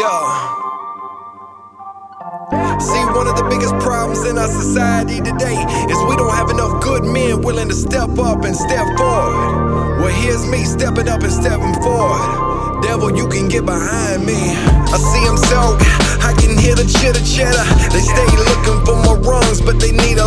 Yeah. 0.00 0.62
See, 2.80 3.04
one 3.12 3.28
of 3.28 3.36
the 3.36 3.46
biggest 3.50 3.74
problems 3.84 4.24
in 4.24 4.38
our 4.38 4.48
society 4.48 5.20
today 5.20 5.60
is 5.92 5.98
we 6.08 6.16
don't 6.16 6.32
have 6.32 6.50
enough 6.50 6.82
good 6.82 7.04
men 7.04 7.42
willing 7.42 7.68
to 7.68 7.74
step 7.74 8.16
up 8.18 8.44
and 8.44 8.56
step 8.56 8.86
forward. 8.96 10.00
Well, 10.00 10.14
here's 10.22 10.46
me 10.48 10.64
stepping 10.64 11.08
up 11.08 11.22
and 11.22 11.32
stepping 11.32 11.74
forward. 11.82 12.82
Devil, 12.82 13.16
you 13.16 13.28
can 13.28 13.48
get 13.48 13.66
behind 13.66 14.24
me. 14.24 14.56
I 14.88 14.96
see 14.96 15.24
him 15.28 15.36
so, 15.36 15.76
I 16.24 16.32
can 16.40 16.56
hear 16.56 16.74
the 16.74 16.88
chitter 16.88 17.20
chatter. 17.22 17.64
They 17.92 18.00
stay 18.00 18.28
looking 18.48 18.80
for 18.88 18.96
my 18.96 19.14
wrongs, 19.20 19.60
but 19.60 19.78
they 19.78 19.92
need 19.92 20.18
a 20.18 20.26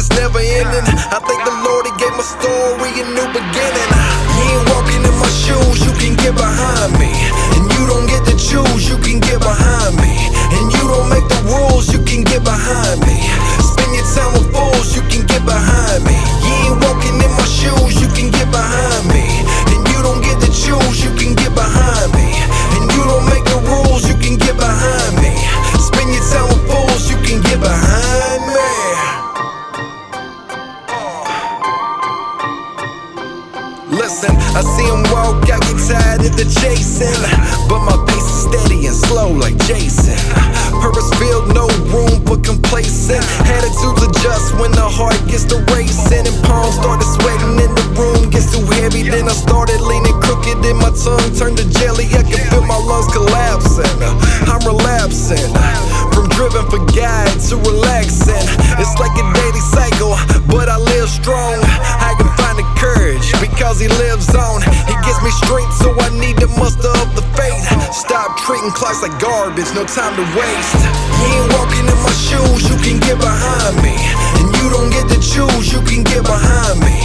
it's 0.00 0.08
never 0.16 0.40
ending. 0.40 0.86
I 1.12 1.20
thank 1.20 1.44
the 1.44 1.52
Lord, 1.60 1.84
He 1.84 1.92
gave 2.00 2.16
my 2.16 2.24
story 2.24 2.88
a 2.96 3.06
new 3.12 3.28
beginning. 3.36 3.90
You 4.32 4.44
ain't 4.56 4.64
walking 4.72 5.04
in 5.04 5.16
my 5.20 5.28
shoes, 5.28 5.84
you 5.84 5.92
can 6.00 6.16
get 6.16 6.32
behind 6.32 6.96
me. 6.96 7.12
And 7.52 7.68
you 7.68 7.84
don't 7.84 8.08
get 8.08 8.24
to 8.24 8.34
choose, 8.40 8.88
you 8.88 8.96
can 8.96 9.20
get 9.20 9.44
behind 9.44 10.00
me. 10.00 10.16
Listen, 34.00 34.32
I 34.56 34.64
see 34.64 34.88
him 34.88 35.04
walk, 35.12 35.44
I 35.44 35.60
get 35.60 35.76
tired 35.84 36.24
of 36.24 36.32
the 36.32 36.48
chasing. 36.48 37.12
But 37.68 37.84
my 37.84 38.00
pace 38.08 38.24
is 38.32 38.48
steady 38.48 38.88
and 38.88 38.96
slow 38.96 39.28
like 39.28 39.60
Jason. 39.68 40.16
Purpose 40.80 41.12
filled, 41.20 41.52
no 41.52 41.68
room 41.92 42.24
for 42.24 42.40
complacent. 42.40 43.20
Attitudes 43.44 44.00
adjust 44.00 44.56
when 44.56 44.72
the 44.72 44.88
heart 44.88 45.20
gets 45.28 45.44
to 45.52 45.60
racing. 45.76 46.24
And 46.24 46.38
palms 46.48 46.80
started 46.80 47.04
sweating 47.20 47.60
in 47.60 47.68
the 47.76 47.84
room, 47.92 48.32
gets 48.32 48.48
too 48.48 48.64
heavy. 48.80 49.04
Then 49.04 49.28
I 49.28 49.36
started 49.36 49.84
leaning 49.84 50.16
crooked 50.24 50.64
and 50.64 50.80
my 50.80 50.96
tongue 50.96 51.36
turned 51.36 51.60
to 51.60 51.68
jelly. 51.68 52.08
I 52.16 52.24
can 52.24 52.40
feel 52.48 52.64
my 52.64 52.80
lungs 52.80 53.12
collapsing. 53.12 53.84
I'm 54.48 54.64
relapsing. 54.64 55.44
From 56.16 56.24
driven 56.32 56.64
for 56.72 56.80
God 56.96 57.28
to 57.52 57.54
relaxing. 57.68 58.48
It's 58.80 58.96
like 58.96 59.12
a 59.12 59.26
daily 59.36 59.60
cycle, 59.60 60.16
but 60.48 60.72
I 60.72 60.80
live 60.80 61.12
strong. 61.12 61.60
I 62.00 62.16
because 63.40 63.80
he 63.80 63.88
lives 63.88 64.28
on. 64.36 64.60
He 64.84 64.94
gives 65.02 65.20
me 65.24 65.32
strength, 65.40 65.74
so 65.80 65.96
I 65.96 66.12
need 66.20 66.36
to 66.44 66.48
muster 66.60 66.92
up 67.00 67.08
the 67.16 67.24
faith. 67.34 67.64
Stop 67.90 68.36
treating 68.44 68.70
clocks 68.70 69.02
like 69.02 69.16
garbage, 69.18 69.72
no 69.74 69.88
time 69.88 70.14
to 70.14 70.26
waste. 70.36 70.76
You 71.18 71.26
ain't 71.40 71.48
walking 71.56 71.88
in 71.88 71.98
my 72.04 72.14
shoes, 72.14 72.68
you 72.68 72.76
can 72.84 73.00
get 73.00 73.18
behind 73.18 73.80
me. 73.80 73.96
And 74.38 74.46
you 74.60 74.68
don't 74.68 74.92
get 74.92 75.08
to 75.08 75.18
choose, 75.18 75.72
you 75.72 75.80
can 75.82 76.04
get 76.04 76.22
behind 76.24 76.80
me. 76.84 76.99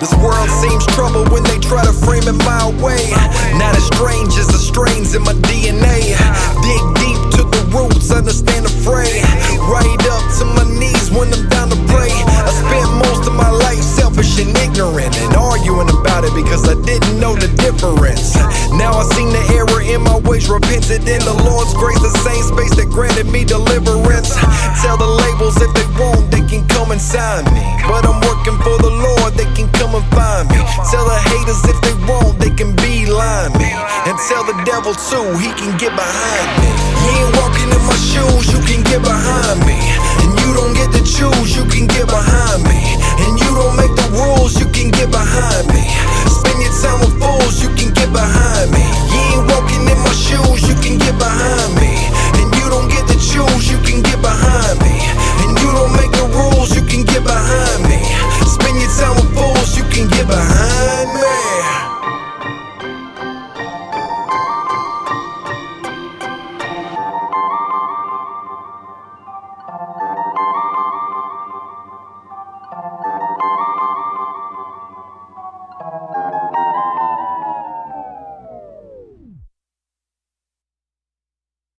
This 0.00 0.16
world 0.16 0.48
seems 0.48 0.86
trouble 0.96 1.28
when 1.28 1.44
they 1.44 1.58
try 1.60 1.84
to 1.84 1.92
frame 1.92 2.24
it 2.24 2.38
my 2.48 2.72
way. 2.80 3.12
Not 3.60 3.76
as 3.76 3.84
strange 3.92 4.32
as 4.40 4.48
the 4.48 4.56
strains 4.56 5.14
in 5.14 5.20
my 5.20 5.36
DNA. 5.44 6.16
Dig 6.64 6.82
deep 6.96 7.20
to 7.36 7.42
the 7.44 7.60
roots, 7.68 8.10
understand 8.10 8.64
the 8.64 8.72
fray. 8.80 9.20
Right 9.68 10.00
up 10.08 10.24
to 10.40 10.48
my 10.56 10.64
knees 10.80 11.12
when 11.12 11.28
I'm 11.28 11.44
down 11.52 11.68
to 11.68 11.76
pray. 11.92 12.08
I 12.16 12.48
spent 12.48 12.88
most 12.96 13.28
of 13.28 13.36
my 13.36 13.52
life 13.52 13.84
selfish 13.84 14.40
and 14.40 14.56
ignorant 14.56 15.12
and 15.20 15.36
arguing 15.36 15.92
about 15.92 16.24
it 16.24 16.32
because 16.32 16.64
I 16.64 16.80
didn't 16.80 17.20
know 17.20 17.36
the 17.36 17.52
difference. 17.60 18.40
Now 18.80 18.96
I 18.96 19.04
seen 19.12 19.28
the 19.28 19.44
error 19.52 19.84
in 19.84 20.00
my 20.00 20.16
ways, 20.24 20.48
repented 20.48 21.04
in 21.04 21.20
the 21.28 21.36
Lord's 21.44 21.76
grace, 21.76 22.00
the 22.00 22.16
same 22.24 22.40
find 30.20 30.44
me. 30.52 30.60
Tell 30.92 31.04
the 31.08 31.18
haters 31.32 31.62
if 31.72 31.78
they 31.80 31.96
want, 32.04 32.36
they 32.42 32.52
can 32.52 32.76
beeline 32.76 33.52
me. 33.56 33.70
And 34.08 34.16
tell 34.28 34.44
the 34.44 34.56
devil 34.68 34.92
too, 34.92 35.26
he 35.40 35.50
can 35.56 35.72
get 35.80 35.92
behind 35.96 36.48
me. 36.60 36.68
You 37.04 37.10
ain't 37.20 37.32
walking 37.40 37.69